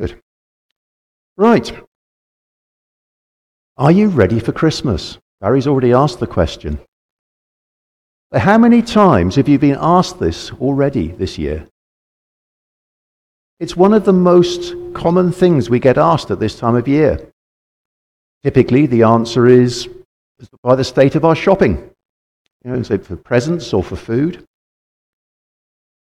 [0.00, 0.18] Good.
[1.36, 1.78] Right.
[3.76, 5.18] Are you ready for Christmas?
[5.42, 6.80] Barry's already asked the question.
[8.32, 11.66] How many times have you been asked this already this year?
[13.58, 17.30] It's one of the most common things we get asked at this time of year.
[18.42, 19.86] Typically, the answer is
[20.62, 21.90] by the state of our shopping,
[22.64, 24.46] you know, so for presents or for food.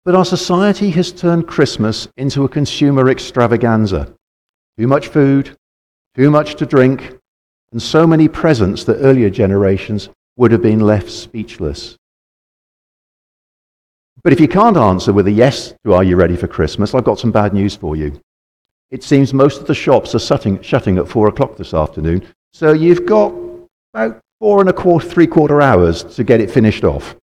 [0.04, 4.12] But our society has turned Christmas into a consumer extravaganza.
[4.76, 5.56] Too much food,
[6.16, 7.18] too much to drink,
[7.70, 11.96] and so many presents that earlier generations would have been left speechless.
[14.24, 17.04] But if you can't answer with a yes to Are You Ready for Christmas, I've
[17.04, 18.20] got some bad news for you.
[18.90, 22.72] It seems most of the shops are shutting, shutting at four o'clock this afternoon, so
[22.72, 23.32] you've got
[23.94, 27.14] about four and a quarter, three quarter hours to get it finished off.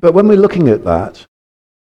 [0.00, 1.26] But when we're looking at that,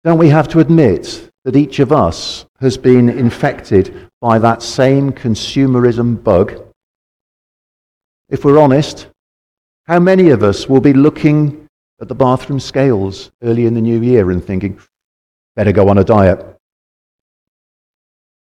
[0.04, 5.12] don't we have to admit that each of us has been infected by that same
[5.12, 6.62] consumerism bug?
[8.28, 9.08] If we're honest,
[9.84, 11.68] how many of us will be looking
[12.00, 14.80] at the bathroom scales early in the new year and thinking,
[15.56, 16.44] better go on a diet?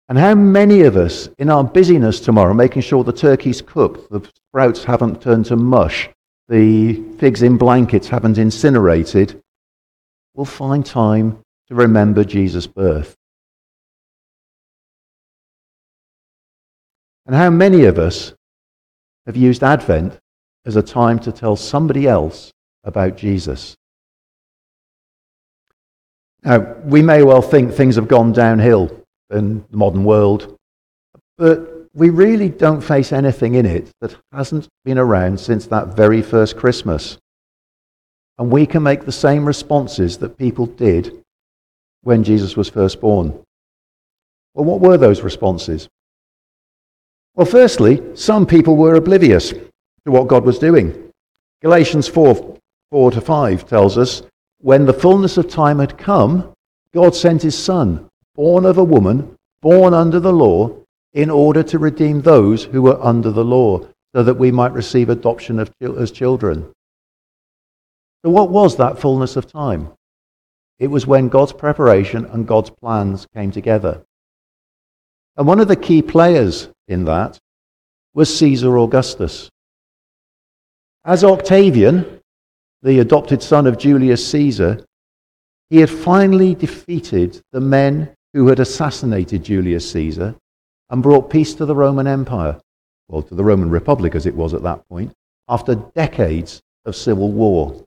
[0.09, 4.21] And how many of us, in our busyness tomorrow, making sure the turkey's cooked, the
[4.49, 6.09] sprouts haven't turned to mush,
[6.49, 9.41] the pigs in blankets haven't incinerated,
[10.35, 13.17] we'll find time to remember Jesus' birth?
[17.27, 18.33] And how many of us
[19.27, 20.19] have used Advent
[20.65, 22.53] as a time to tell somebody else
[22.85, 23.77] about Jesus?
[26.45, 30.57] Now, we may well think things have gone downhill in the modern world,
[31.37, 36.21] but we really don't face anything in it that hasn't been around since that very
[36.21, 37.17] first Christmas.
[38.39, 41.25] And we can make the same responses that people did
[42.03, 43.43] when Jesus was first born.
[44.53, 45.89] Well, what were those responses?
[47.35, 51.11] Well, firstly, some people were oblivious to what God was doing.
[51.63, 52.59] Galatians 4
[52.91, 54.23] 4 to 5 tells us
[54.61, 56.53] when the fullness of time had come,
[56.93, 60.71] God sent his Son, born of a woman, born under the law,
[61.17, 63.81] in order to redeem those who were under the law,
[64.15, 66.71] so that we might receive adoption of, as children.
[68.23, 69.93] So, what was that fullness of time?
[70.79, 74.03] It was when God's preparation and God's plans came together.
[75.39, 77.39] And one of the key players in that
[78.13, 79.49] was Caesar Augustus.
[81.03, 82.21] As Octavian,
[82.83, 84.85] the adopted son of Julius Caesar,
[85.71, 90.35] he had finally defeated the men who had assassinated Julius Caesar
[90.91, 92.61] and brought peace to the Roman Empire,
[93.09, 95.13] well, to the Roman Republic as it was at that point,
[95.49, 97.85] after decades of civil war.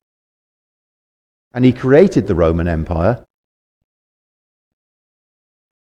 [1.53, 3.25] And he created the Roman Empire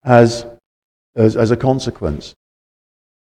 [0.04, 0.46] as,
[1.16, 2.36] as, as a consequence.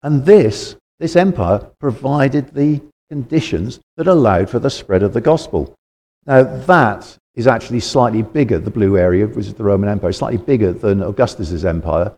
[0.03, 5.75] And this, this empire provided the conditions that allowed for the spread of the gospel.
[6.27, 10.39] Now, that is actually slightly bigger, the blue area, which is the Roman Empire, slightly
[10.39, 12.15] bigger than Augustus's empire,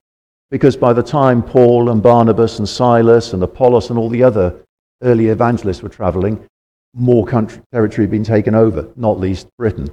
[0.54, 4.54] because by the time Paul and Barnabas and Silas and Apollos and all the other
[5.02, 6.46] early evangelists were traveling,
[6.94, 9.90] more country, territory had been taken over, not least Britain.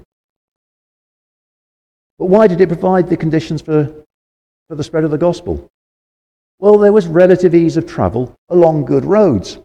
[2.20, 4.06] But why did it provide the conditions for,
[4.68, 5.68] for the spread of the gospel?
[6.60, 9.58] Well, there was relative ease of travel along good roads.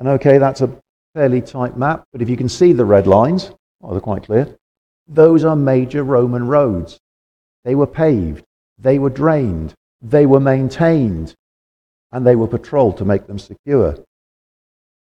[0.00, 0.80] And okay, that's a
[1.14, 3.52] fairly tight map, but if you can see the red lines,
[3.84, 4.52] oh, they're quite clear.
[5.06, 6.98] Those are major Roman roads.
[7.62, 8.42] They were paved,
[8.80, 11.34] they were drained, they were maintained,
[12.12, 13.96] and they were patrolled to make them secure.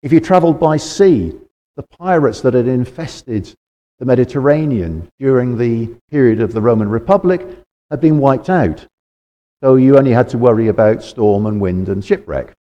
[0.02, 1.32] If you traveled by sea,
[1.76, 3.54] the pirates that had infested
[3.98, 7.46] the Mediterranean during the period of the Roman Republic
[7.90, 8.86] had been wiped out.
[9.62, 12.54] So you only had to worry about storm and wind and shipwreck,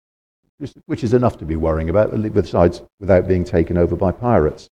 [0.86, 4.68] which is enough to be worrying about, besides without being taken over by pirates.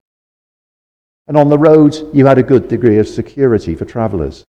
[1.28, 4.46] And on the roads, you had a good degree of security for travelers.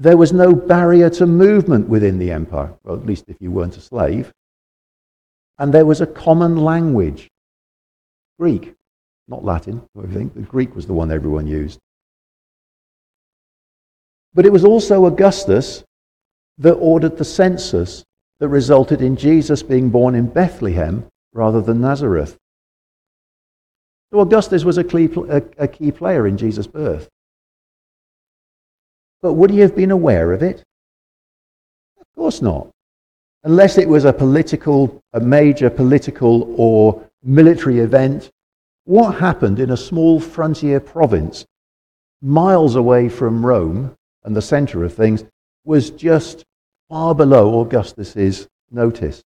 [0.00, 3.76] There was no barrier to movement within the empire, well, at least if you weren't
[3.76, 4.32] a slave.
[5.58, 7.30] And there was a common language
[8.38, 8.74] Greek
[9.30, 10.34] not Latin, I think.
[10.34, 11.78] The Greek was the one everyone used.
[14.34, 15.84] But it was also Augustus
[16.58, 18.04] that ordered the census
[18.40, 22.36] that resulted in Jesus being born in Bethlehem rather than Nazareth.
[24.12, 27.08] So Augustus was a key, player in Jesus' birth.
[29.22, 30.64] But would he have been aware of it?
[32.00, 32.68] Of course not.
[33.44, 38.30] Unless it was a political, a major political or military event
[38.84, 41.46] what happened in a small frontier province
[42.22, 43.94] miles away from Rome
[44.24, 45.24] and the center of things,
[45.64, 46.44] was just
[46.88, 49.22] far below Augustus's notice.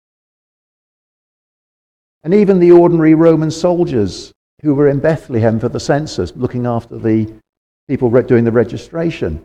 [2.23, 4.33] And even the ordinary Roman soldiers
[4.63, 7.33] who were in Bethlehem for the census, looking after the
[7.89, 9.45] people doing the registration,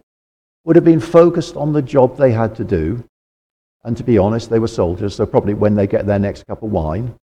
[0.64, 3.04] would have been focused on the job they had to do.
[3.84, 6.64] And to be honest, they were soldiers, so probably when they get their next cup
[6.64, 7.16] of wine,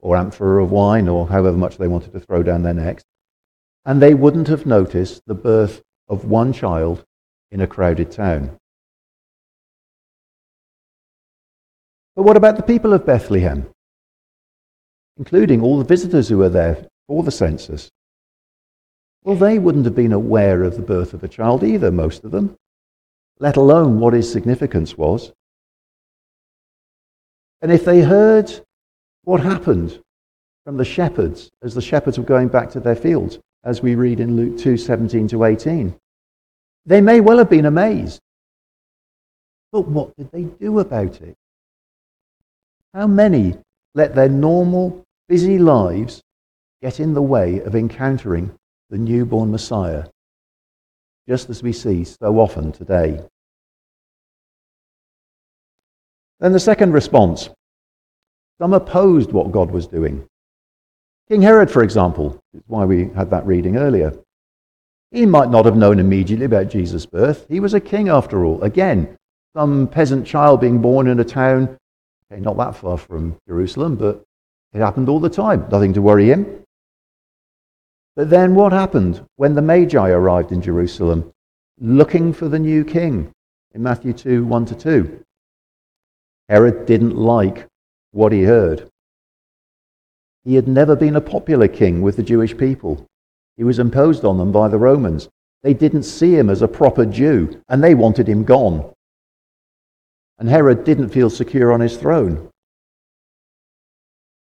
[0.00, 3.04] or amphora of wine, or however much they wanted to throw down their necks,
[3.84, 7.04] and they wouldn't have noticed the birth of one child
[7.50, 8.56] in a crowded town.
[12.16, 13.68] But what about the people of Bethlehem?
[15.16, 17.90] Including all the visitors who were there for the census.
[19.22, 22.30] Well, they wouldn't have been aware of the birth of a child either, most of
[22.30, 22.56] them,
[23.40, 25.32] let alone what his significance was.
[27.62, 28.50] And if they heard
[29.24, 30.00] what happened
[30.64, 34.20] from the shepherds as the shepherds were going back to their fields, as we read
[34.20, 35.94] in Luke 2 17 to 18,
[36.86, 38.20] they may well have been amazed.
[39.72, 41.34] But what did they do about it?
[42.94, 43.56] How many
[43.94, 46.22] let their normal, busy lives
[46.82, 48.52] get in the way of encountering
[48.88, 50.06] the newborn Messiah,
[51.28, 53.20] just as we see so often today?
[56.40, 57.50] Then the second response
[58.60, 60.26] some opposed what God was doing.
[61.30, 64.12] King Herod, for example, is why we had that reading earlier.
[65.12, 67.46] He might not have known immediately about Jesus' birth.
[67.48, 68.62] He was a king after all.
[68.62, 69.16] Again,
[69.56, 71.78] some peasant child being born in a town,
[72.30, 74.22] okay, not that far from Jerusalem, but
[74.74, 75.66] it happened all the time.
[75.70, 76.64] Nothing to worry him.
[78.20, 81.32] But then what happened when the Magi arrived in Jerusalem
[81.78, 83.32] looking for the new king
[83.72, 85.24] in Matthew 2 1 to 2?
[86.50, 87.66] Herod didn't like
[88.10, 88.90] what he heard.
[90.44, 93.06] He had never been a popular king with the Jewish people.
[93.56, 95.30] He was imposed on them by the Romans.
[95.62, 98.92] They didn't see him as a proper Jew, and they wanted him gone.
[100.38, 102.50] And Herod didn't feel secure on his throne.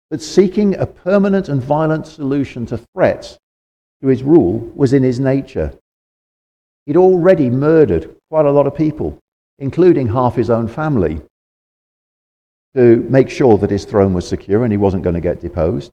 [0.10, 3.38] But seeking a permanent and violent solution to threats
[4.02, 5.74] to his rule was in his nature.
[6.86, 9.18] He'd already murdered quite a lot of people,
[9.60, 11.22] including half his own family
[12.76, 15.92] to make sure that his throne was secure and he wasn't going to get deposed.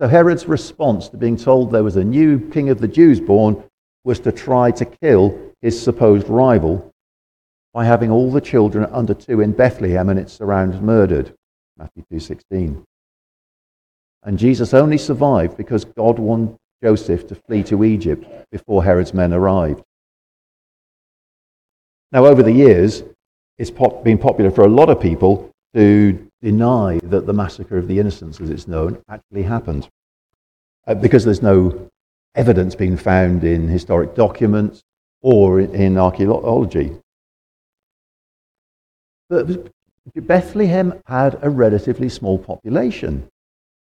[0.00, 3.64] So Herod's response to being told there was a new king of the Jews born
[4.04, 6.92] was to try to kill his supposed rival
[7.72, 11.34] by having all the children under two in Bethlehem and its surrounds murdered.
[11.78, 12.84] Matthew 2:16.
[14.22, 19.32] And Jesus only survived because God wanted Joseph to flee to Egypt before Herod's men
[19.32, 19.82] arrived.
[22.12, 23.02] Now, over the years,
[23.58, 27.88] it's pop- been popular for a lot of people to deny that the massacre of
[27.88, 29.88] the innocents, as it's known, actually happened.
[30.86, 31.90] Uh, because there's no
[32.34, 34.82] evidence being found in historic documents
[35.22, 36.96] or in, in archaeology.
[39.28, 39.72] But
[40.14, 43.28] Bethlehem had a relatively small population,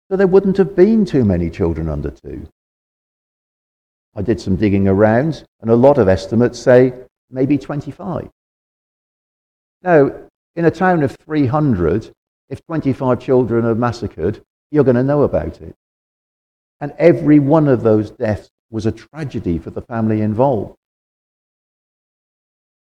[0.09, 2.47] so there wouldn't have been too many children under two.
[4.17, 6.93] I did some digging around, and a lot of estimates say
[7.31, 8.29] maybe 25.
[9.83, 10.11] Now,
[10.57, 12.11] in a town of 300,
[12.49, 15.75] if 25 children are massacred, you're going to know about it.
[16.81, 20.77] And every one of those deaths was a tragedy for the family involved.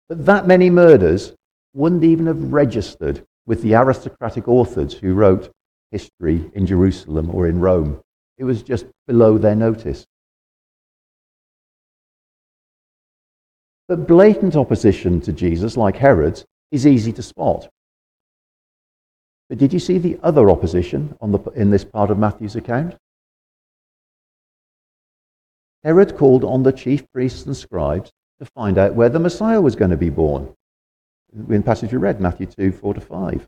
[0.08, 1.34] But that many murders
[1.74, 5.50] wouldn't even have registered with the aristocratic authors who wrote
[5.90, 8.00] history in Jerusalem or in Rome.
[8.38, 10.06] It was just below their notice.
[13.92, 17.68] But blatant opposition to Jesus, like Herod's, is easy to spot.
[19.50, 22.96] But did you see the other opposition the, in this part of Matthew's account?
[25.84, 29.76] Herod called on the chief priests and scribes to find out where the Messiah was
[29.76, 30.54] going to be born.
[31.34, 33.46] In the passage we read, Matthew 2 4 to 5.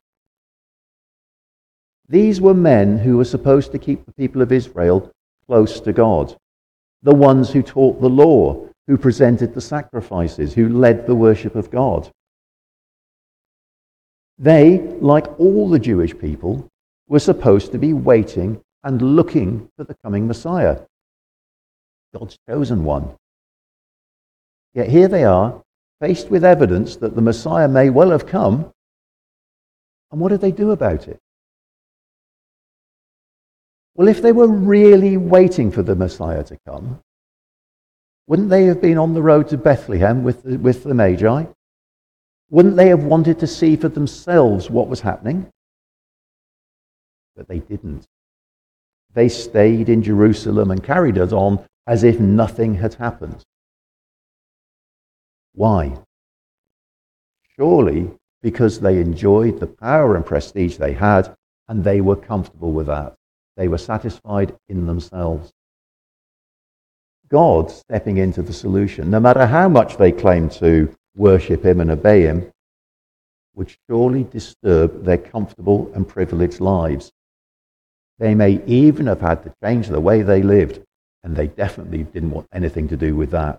[2.06, 5.10] These were men who were supposed to keep the people of Israel
[5.46, 6.36] close to God,
[7.02, 11.70] the ones who taught the law, who presented the sacrifices, who led the worship of
[11.70, 12.10] God.
[14.38, 16.68] They, like all the Jewish people,
[17.08, 20.80] were supposed to be waiting and looking for the coming Messiah,
[22.12, 23.14] God's chosen one.
[24.74, 25.62] Yet here they are,
[26.00, 28.72] faced with evidence that the Messiah may well have come.
[30.10, 31.18] And what did they do about it?
[33.94, 37.00] Well, if they were really waiting for the Messiah to come,
[38.26, 41.44] wouldn't they have been on the road to Bethlehem with the, with the Magi?
[42.50, 45.50] Wouldn't they have wanted to see for themselves what was happening?
[47.36, 48.06] But they didn't.
[49.12, 53.42] They stayed in Jerusalem and carried us on as if nothing had happened.
[55.54, 55.98] Why?
[57.56, 58.10] Surely
[58.44, 61.34] because they enjoyed the power and prestige they had,
[61.66, 63.14] and they were comfortable with that.
[63.56, 65.50] They were satisfied in themselves.
[67.34, 71.90] God stepping into the solution, no matter how much they claimed to worship Him and
[71.90, 72.52] obey Him,
[73.56, 77.10] would surely disturb their comfortable and privileged lives.
[78.20, 80.78] They may even have had to change the way they lived,
[81.24, 83.58] and they definitely didn't want anything to do with that.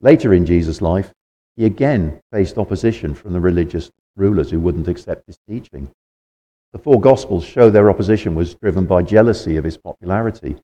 [0.00, 1.12] Later in Jesus' life,
[1.56, 5.90] he again faced opposition from the religious rulers who wouldn't accept his teaching.
[6.72, 10.58] The four Gospels show their opposition was driven by jealousy of his popularity,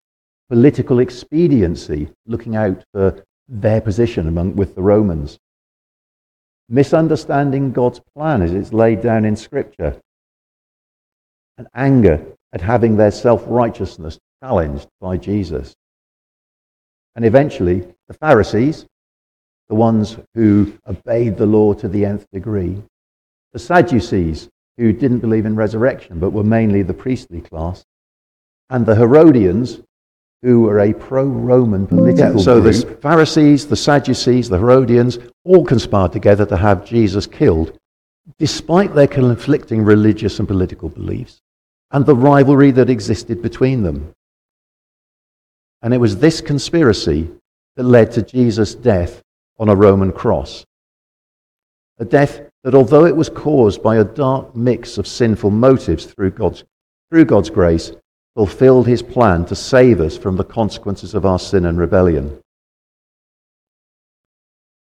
[0.52, 5.38] political expediency, looking out for their position among, with the Romans,
[6.68, 9.98] misunderstanding God's plan as it's laid down in Scripture,
[11.56, 15.74] and anger at having their self righteousness challenged by Jesus.
[17.16, 18.84] And eventually, the Pharisees,
[19.70, 22.82] the ones who obeyed the law to the nth degree,
[23.54, 27.86] the Sadducees, who didn't believe in resurrection but were mainly the priestly class,
[28.68, 29.80] and the Herodians,
[30.42, 32.74] who were a pro Roman political yeah, so group.
[32.74, 37.78] the Pharisees, the Sadducees, the Herodians all conspired together to have Jesus killed,
[38.38, 41.40] despite their conflicting religious and political beliefs
[41.92, 44.12] and the rivalry that existed between them.
[45.82, 47.28] And it was this conspiracy
[47.76, 49.22] that led to Jesus' death
[49.58, 50.64] on a Roman cross.
[51.98, 56.30] A death that, although it was caused by a dark mix of sinful motives through
[56.30, 56.64] God's,
[57.10, 57.92] through God's grace,
[58.34, 62.40] fulfilled his plan to save us from the consequences of our sin and rebellion.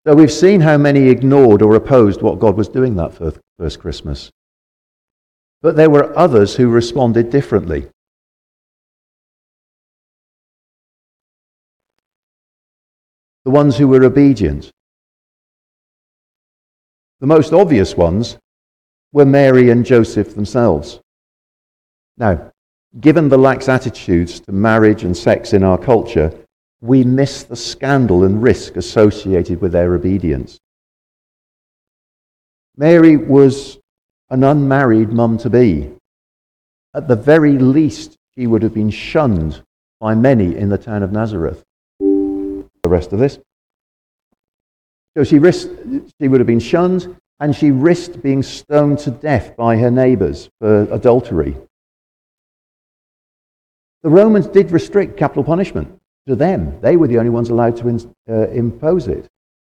[0.05, 3.13] So we've seen how many ignored or opposed what God was doing that
[3.57, 4.31] first Christmas.
[5.61, 7.87] But there were others who responded differently.
[13.45, 14.71] The ones who were obedient.
[17.19, 18.37] The most obvious ones
[19.11, 20.99] were Mary and Joseph themselves.
[22.17, 22.51] Now,
[22.99, 26.33] given the lax attitudes to marriage and sex in our culture,
[26.81, 30.59] we miss the scandal and risk associated with their obedience.
[32.77, 33.79] Mary was
[34.29, 35.91] an unmarried mum to be.
[36.93, 39.61] At the very least, she would have been shunned
[39.99, 41.63] by many in the town of Nazareth.
[41.99, 43.39] The rest of this.
[45.17, 45.71] So she, risked,
[46.19, 50.49] she would have been shunned, and she risked being stoned to death by her neighbours
[50.59, 51.55] for adultery.
[54.05, 56.79] The Romans did restrict capital punishment to them.
[56.79, 59.27] They were the only ones allowed to in, uh, impose it,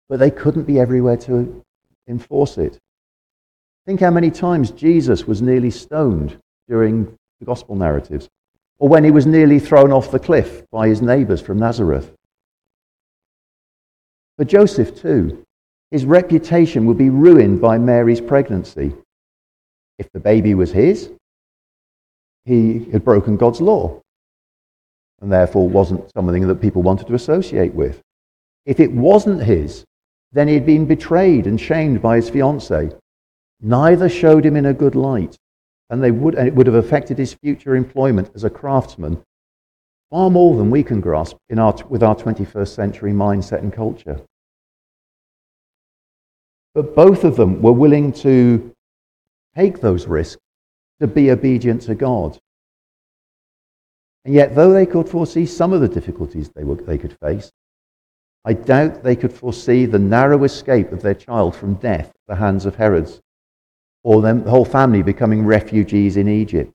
[0.10, 1.64] but they couldn't be everywhere to
[2.10, 2.78] enforce it.
[3.86, 8.28] Think how many times Jesus was nearly stoned during the gospel narratives,
[8.80, 12.14] or when he was nearly thrown off the cliff by his neighbors from Nazareth.
[14.36, 15.46] For Joseph, too,
[15.90, 18.94] his reputation would be ruined by Mary's pregnancy.
[19.98, 21.12] If the baby was his,
[22.44, 24.02] he had broken God's law
[25.22, 28.02] and therefore wasn't something that people wanted to associate with.
[28.66, 29.86] If it wasn't his,
[30.32, 32.98] then he'd been betrayed and shamed by his fiancée
[33.60, 35.36] Neither showed him in a good light,
[35.90, 39.24] and, they would, and it would have affected his future employment as a craftsman
[40.12, 44.22] far more than we can grasp in our, with our 21st century mindset and culture.
[46.74, 48.72] But both of them were willing to
[49.56, 50.42] take those risks
[51.00, 52.38] to be obedient to God.
[54.28, 57.50] And yet, though they could foresee some of the difficulties they, were, they could face,
[58.44, 62.36] I doubt they could foresee the narrow escape of their child from death at the
[62.36, 63.22] hands of Herod's
[64.04, 66.74] or them, the whole family becoming refugees in Egypt.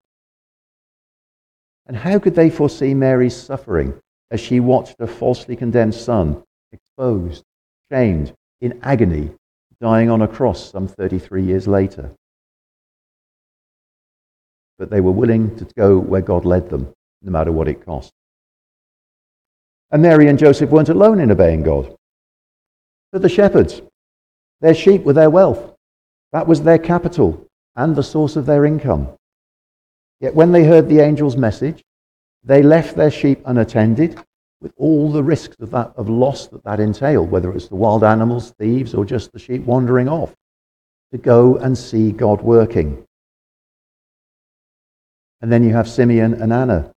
[1.87, 6.43] And how could they foresee Mary's suffering as she watched her falsely condemned son
[6.73, 7.45] exposed,
[7.91, 8.33] shamed,
[8.63, 9.31] in agony,
[9.79, 12.13] dying on a cross some 33 years later?
[14.79, 18.13] But they were willing to go where God led them, no matter what it cost.
[19.91, 21.95] And Mary and Joseph weren't alone in obeying God.
[23.13, 23.83] But the shepherds,
[24.61, 25.75] their sheep were their wealth.
[26.33, 29.09] That was their capital and the source of their income.
[30.21, 31.83] Yet when they heard the angel's message,
[32.45, 34.19] they left their sheep unattended
[34.61, 37.75] with all the risks of, that, of loss that that entailed, whether it was the
[37.75, 40.33] wild animals, thieves, or just the sheep wandering off,
[41.11, 43.05] to go and see God working.
[45.41, 46.93] And then you have Simeon and Anna.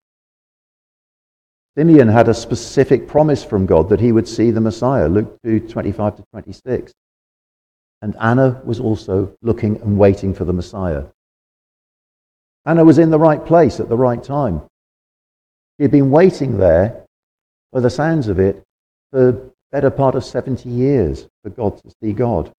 [1.76, 5.60] Simeon had a specific promise from God that he would see the Messiah, Luke 2
[5.60, 6.92] 25 to 26.
[8.00, 11.04] And Anna was also looking and waiting for the Messiah.
[12.64, 14.62] Anna was in the right place at the right time.
[15.76, 17.04] She had been waiting there,
[17.72, 18.62] by the sounds of it,
[19.10, 22.52] for the better part of 70 years for God to see God.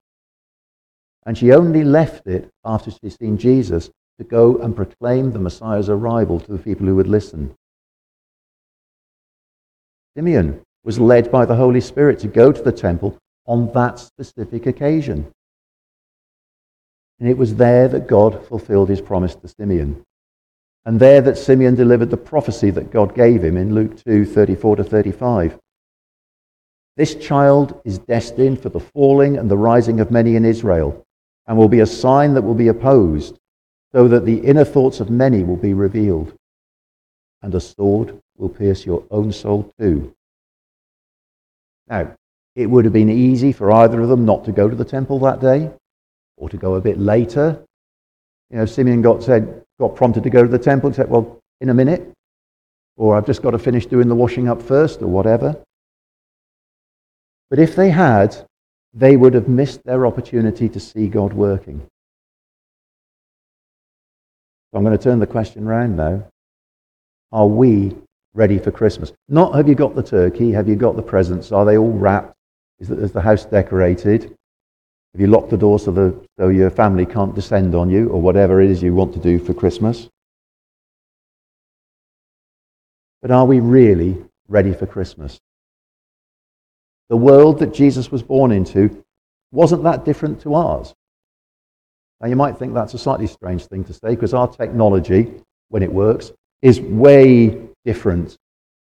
[1.26, 5.90] And she only left it after she'd seen Jesus to go and proclaim the Messiah's
[5.90, 7.56] arrival to the people who would listen.
[10.18, 14.66] Simeon was led by the Holy Spirit to go to the temple on that specific
[14.66, 15.32] occasion.
[17.20, 20.04] And it was there that God fulfilled his promise to Simeon.
[20.86, 24.78] And there that Simeon delivered the prophecy that God gave him in Luke 2 34
[24.78, 25.60] to 35.
[26.96, 31.06] This child is destined for the falling and the rising of many in Israel,
[31.46, 33.38] and will be a sign that will be opposed,
[33.92, 36.34] so that the inner thoughts of many will be revealed.
[37.44, 40.14] And a sword will pierce your own soul too.
[41.88, 42.16] Now,
[42.56, 45.20] it would have been easy for either of them not to go to the temple
[45.20, 45.72] that day,
[46.38, 47.64] or to go a bit later.
[48.50, 51.40] You know, Simeon got said, got prompted to go to the temple and said, Well,
[51.62, 52.12] in a minute,
[52.96, 55.56] or I've just got to finish doing the washing up first, or whatever.
[57.50, 58.36] But if they had,
[58.94, 61.80] they would have missed their opportunity to see God working.
[64.72, 66.26] So I'm going to turn the question round now.
[67.32, 67.96] Are we
[68.38, 69.12] ready for Christmas?
[69.28, 72.36] Not have you got the turkey, have you got the presents, are they all wrapped?
[72.80, 74.24] Is the, is the house decorated?
[75.14, 78.22] Have you locked the door so, the, so your family can't descend on you, or
[78.22, 80.08] whatever it is you want to do for Christmas?
[83.24, 85.40] But are we really ready for Christmas?
[87.10, 89.04] The world that Jesus was born into
[89.52, 90.94] wasn't that different to ours.
[92.22, 95.34] Now, you might think that's a slightly strange thing to say because our technology,
[95.70, 98.38] when it works, is way different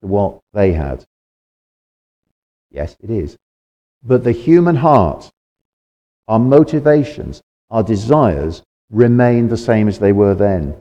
[0.01, 1.05] to what they had.
[2.71, 3.37] Yes, it is.
[4.03, 5.31] But the human heart,
[6.29, 10.77] our motivations, our desires remain the same as they were then.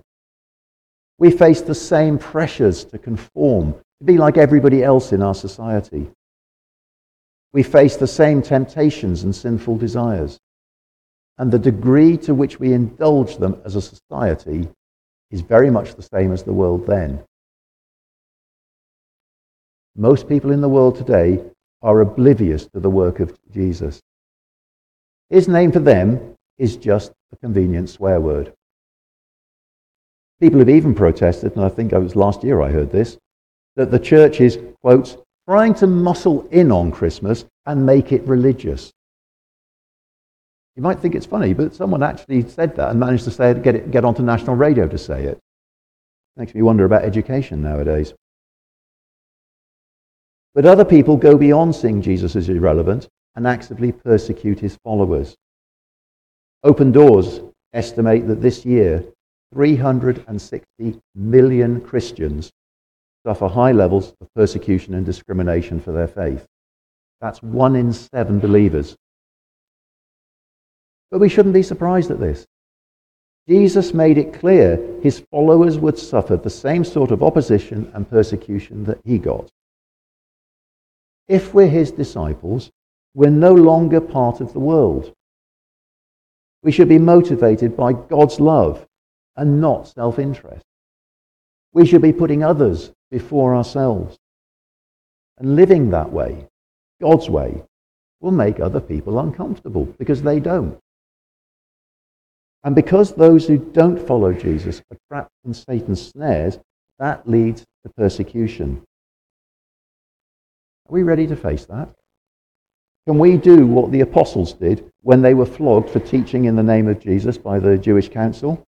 [1.18, 6.12] We face the same pressures to conform, to be like everybody else in our society.
[7.54, 10.38] We face the same temptations and sinful desires.
[11.38, 14.68] And the degree to which we indulge them as a society
[15.35, 17.21] is very much the same as the world then.
[19.98, 21.43] Most people in the world today
[21.81, 24.00] are oblivious to the work of Jesus.
[25.29, 28.53] His name for them is just a convenient swear word.
[30.39, 33.17] People have even protested, and I think it was last year I heard this,
[33.75, 38.93] that the church is, quote, trying to muscle in on Christmas and make it religious.
[40.75, 43.64] You might think it's funny, but someone actually said that and managed to say it,
[43.64, 45.40] get, it, get onto national radio to say it.
[46.35, 48.14] Makes me wonder about education nowadays.
[50.53, 55.35] But other people go beyond seeing Jesus as irrelevant and actively persecute his followers.
[56.64, 57.42] Open Doors
[57.74, 59.03] estimate that this year
[59.53, 62.51] 360 million Christians
[63.25, 66.46] suffer high levels of persecution and discrimination for their faith.
[67.22, 68.96] That's one in seven believers.
[71.11, 72.46] But we shouldn't be surprised at this.
[73.48, 78.85] Jesus made it clear his followers would suffer the same sort of opposition and persecution
[78.85, 79.50] that he got.
[81.27, 82.72] If we're his disciples,
[83.13, 85.13] we're no longer part of the world.
[86.63, 88.85] We should be motivated by God's love
[89.35, 90.65] and not self interest.
[91.72, 94.18] We should be putting others before ourselves.
[95.37, 96.48] And living that way,
[97.01, 97.61] God's way,
[98.22, 100.79] will make other people uncomfortable because they don't.
[102.66, 106.58] And because those who don't follow Jesus are trapped in Satan's snares,
[106.98, 108.82] that leads to persecution.
[110.90, 111.90] Are we ready to face that?
[113.06, 116.64] Can we do what the apostles did when they were flogged for teaching in the
[116.64, 118.64] name of Jesus by the Jewish council?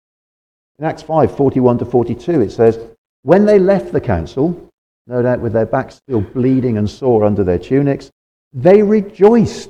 [0.79, 2.79] In Acts 5 41 to 42, it says,
[3.21, 4.71] When they left the council,
[5.05, 8.09] no doubt with their backs still bleeding and sore under their tunics,
[8.53, 9.69] they rejoiced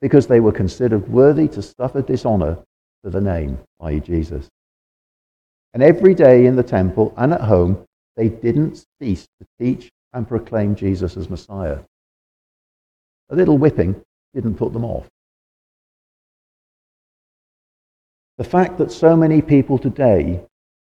[0.00, 2.58] because they were considered worthy to suffer dishonor
[3.06, 4.48] for the name, i.e., Jesus.
[5.74, 10.26] And every day in the temple and at home, they didn't cease to teach and
[10.26, 11.78] proclaim Jesus as Messiah.
[13.30, 14.02] A little whipping
[14.34, 15.06] didn't put them off.
[18.38, 20.44] The fact that so many people today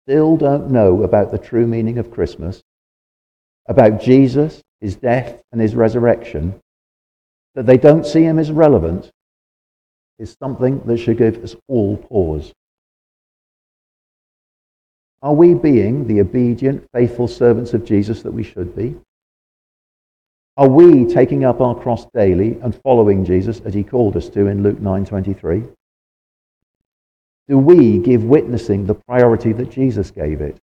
[0.05, 2.61] still don't know about the true meaning of Christmas,
[3.68, 6.61] about Jesus, his death, and his resurrection,
[7.55, 9.12] that they don't see him as relevant,
[10.21, 12.53] is something that should give us all pause.
[15.23, 18.97] Are we being the obedient, faithful servants of Jesus that we should be?
[20.57, 24.47] Are we taking up our cross daily and following Jesus as he called us to
[24.47, 25.67] in Luke 9:23?
[27.49, 30.61] Do we give witnessing the priority that Jesus gave it?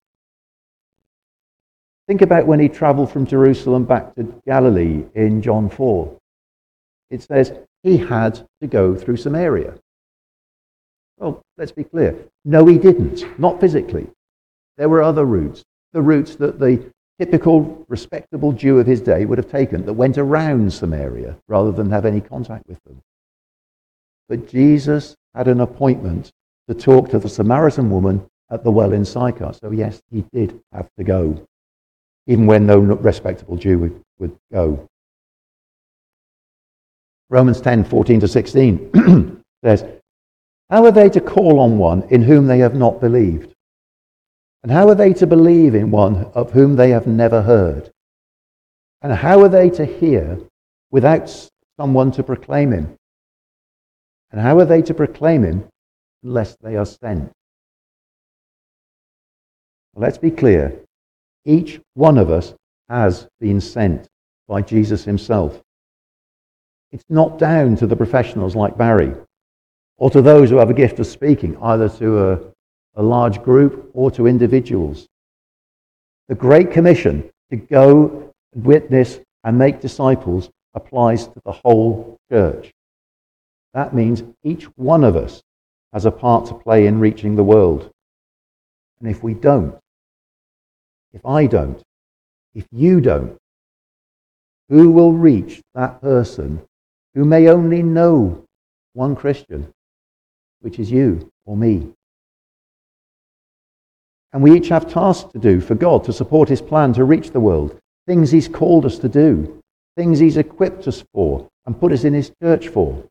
[2.06, 6.16] Think about when he traveled from Jerusalem back to Galilee in John 4.
[7.10, 9.74] it says he had to go through Samaria.
[11.18, 12.16] Well, let's be clear.
[12.44, 13.38] No, he didn't.
[13.38, 14.08] Not physically.
[14.76, 15.64] There were other routes.
[15.92, 20.18] The routes that the typical respectable Jew of his day would have taken that went
[20.18, 23.02] around Samaria rather than have any contact with them.
[24.28, 26.30] But Jesus had an appointment
[26.68, 29.52] to talk to the Samaritan woman at the well in Sychar.
[29.60, 31.44] So, yes, he did have to go,
[32.26, 34.86] even when no respectable Jew would, would go.
[37.30, 39.84] Romans 10 14 to 16 says,
[40.70, 43.54] How are they to call on one in whom they have not believed?
[44.62, 47.90] And how are they to believe in one of whom they have never heard?
[49.02, 50.40] And how are they to hear
[50.90, 51.32] without
[51.78, 52.96] someone to proclaim him?
[54.30, 55.68] And how are they to proclaim him
[56.22, 57.30] unless they are sent?
[59.94, 60.80] Let's be clear.
[61.44, 62.54] Each one of us
[62.88, 64.08] has been sent
[64.46, 65.62] by Jesus himself.
[66.90, 69.14] It's not down to the professionals like Barry
[69.98, 72.40] or to those who have a gift of speaking, either to a,
[72.94, 75.08] a large group or to individuals.
[76.28, 82.70] The Great Commission to go, and witness, and make disciples applies to the whole church.
[83.74, 85.42] That means each one of us
[85.92, 87.90] has a part to play in reaching the world.
[89.00, 89.76] And if we don't,
[91.12, 91.82] if I don't,
[92.54, 93.36] if you don't,
[94.68, 96.62] who will reach that person
[97.18, 98.44] who may only know
[98.92, 99.66] one Christian,
[100.60, 101.88] which is you or me?
[104.32, 107.32] And we each have tasks to do for God to support His plan to reach
[107.32, 107.76] the world,
[108.06, 109.60] things He's called us to do,
[109.96, 113.02] things He's equipped us for and put us in His church for.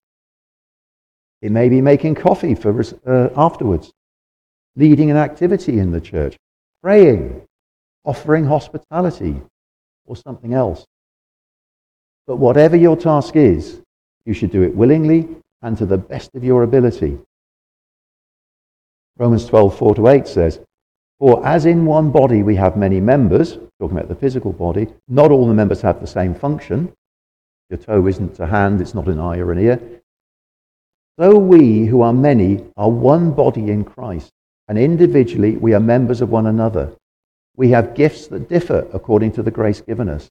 [1.42, 3.92] It may be making coffee for uh, afterwards,
[4.78, 6.38] leading an activity in the church,
[6.82, 7.42] praying,
[8.06, 9.42] offering hospitality,
[10.06, 10.86] or something else.
[12.26, 13.82] But whatever your task is,
[14.28, 15.28] you should do it willingly
[15.62, 17.18] and to the best of your ability.
[19.18, 20.60] Romans 12, 4 to 8 says,
[21.18, 25.32] For as in one body we have many members, talking about the physical body, not
[25.32, 26.94] all the members have the same function.
[27.70, 30.02] Your toe isn't a hand, it's not an eye or an ear.
[31.18, 34.32] So we, who are many, are one body in Christ,
[34.68, 36.94] and individually we are members of one another.
[37.56, 40.30] We have gifts that differ according to the grace given us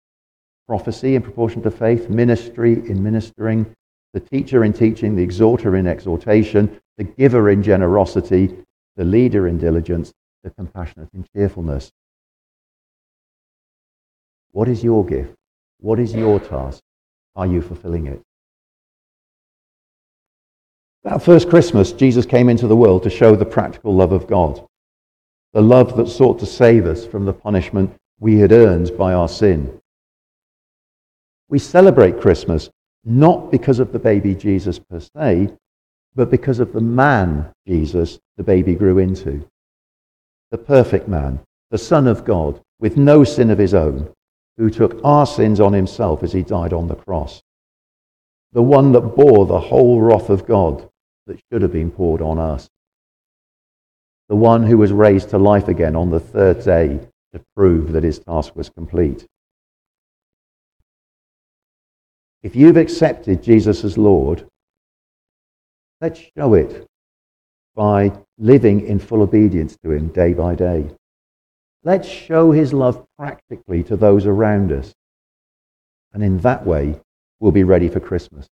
[0.67, 3.76] prophecy in proportion to faith, ministry in ministering,
[4.17, 8.57] the teacher in teaching, the exhorter in exhortation, the giver in generosity,
[8.97, 11.93] the leader in diligence, the compassionate in cheerfulness.
[14.53, 15.35] What is your gift?
[15.81, 16.81] What is your task?
[17.35, 18.23] Are you fulfilling it?
[21.05, 24.67] That first Christmas, Jesus came into the world to show the practical love of God,
[25.53, 29.29] the love that sought to save us from the punishment we had earned by our
[29.29, 29.79] sin.
[31.51, 32.71] We celebrate Christmas
[33.07, 35.51] not because of the baby Jesus per se,
[36.17, 39.49] but because of the man Jesus the baby grew into.
[40.51, 41.41] The perfect man,
[41.71, 44.13] the Son of God, with no sin of his own,
[44.57, 47.43] who took our sins on himself as he died on the cross.
[48.53, 50.89] The one that bore the whole wrath of God
[51.27, 52.69] that should have been poured on us.
[54.29, 57.01] The one who was raised to life again on the third day
[57.33, 59.27] to prove that his task was complete.
[62.43, 64.47] If you've accepted Jesus as Lord,
[66.01, 66.87] let's show it
[67.75, 70.91] by living in full obedience to him day by day.
[71.85, 74.93] Let's show his love practically to those around us.
[76.13, 77.01] And in that way,
[77.41, 78.47] we'll be ready for Christmas.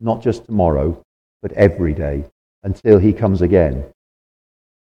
[0.00, 1.02] Not just tomorrow,
[1.42, 2.24] but every day
[2.62, 3.84] until he comes again.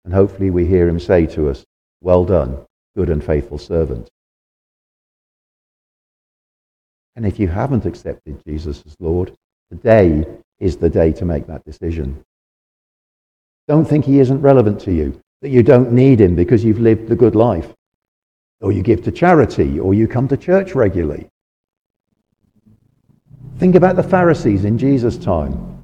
[0.04, 1.64] And hopefully we hear him say to us,
[2.00, 2.58] Well done,
[2.96, 4.08] good and faithful servant.
[7.14, 9.36] And if you haven't accepted Jesus as Lord,
[9.70, 10.24] today
[10.60, 12.24] is the day to make that decision.
[13.68, 17.08] Don't think he isn't relevant to you, that you don't need him because you've lived
[17.08, 17.72] the good life,
[18.60, 21.28] or you give to charity, or you come to church regularly.
[23.58, 25.82] Think about the Pharisees in Jesus' time.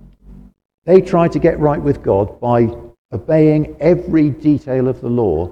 [0.85, 2.69] They tried to get right with God by
[3.13, 5.51] obeying every detail of the law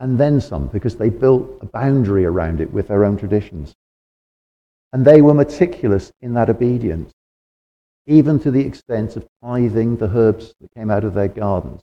[0.00, 3.74] and then some, because they built a boundary around it with their own traditions.
[4.92, 7.12] And they were meticulous in that obedience,
[8.06, 11.80] even to the extent of tithing the herbs that came out of their gardens.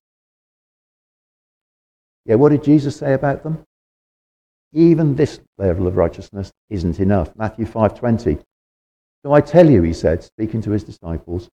[2.25, 3.65] Yeah, what did Jesus say about them?
[4.73, 7.35] Even this level of righteousness isn't enough.
[7.35, 8.39] Matthew 5:20.
[9.23, 11.49] So I tell you, he said, speaking to his disciples,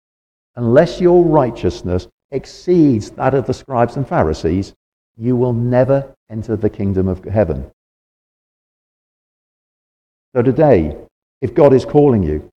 [0.54, 4.74] unless your righteousness exceeds that of the scribes and Pharisees,
[5.16, 7.70] you will never enter the kingdom of heaven.
[10.34, 10.96] So today,
[11.40, 12.50] if God is calling you,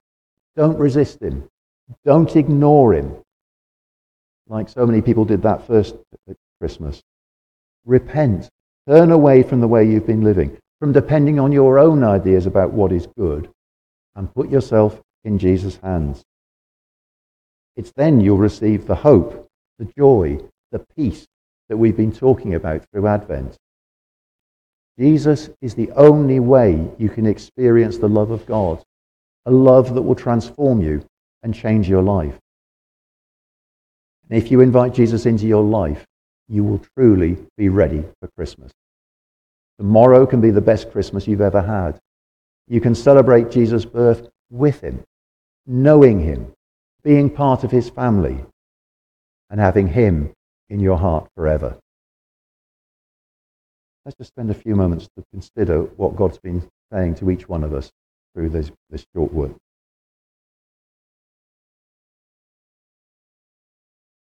[0.56, 1.48] Don't resist him.
[2.04, 3.16] Don't ignore him,
[4.48, 5.96] like so many people did that first
[6.60, 7.02] Christmas.
[7.86, 8.50] Repent.
[8.88, 12.74] Turn away from the way you've been living, from depending on your own ideas about
[12.74, 13.50] what is good,
[14.16, 16.24] and put yourself in Jesus' hands.
[17.76, 20.40] It's then you'll receive the hope, the joy,
[20.72, 21.26] the peace
[21.70, 23.58] that we've been talking about through Advent.
[25.00, 28.84] Jesus is the only way you can experience the love of God,
[29.46, 31.06] a love that will transform you
[31.42, 32.38] and change your life.
[34.30, 36.06] And if you invite Jesus into your life,
[36.50, 38.74] you will truly be ready for Christmas.
[39.78, 41.98] Tomorrow can be the best Christmas you've ever had.
[42.68, 45.02] You can celebrate Jesus' birth with him,
[45.66, 46.52] knowing him,
[47.04, 48.44] being part of his family,
[49.50, 50.34] and having him
[50.68, 51.78] in your heart forever.
[54.10, 57.64] Let's just spend a few moments to consider what God's been saying to each one
[57.64, 57.92] of us
[58.34, 59.54] through this, this short word.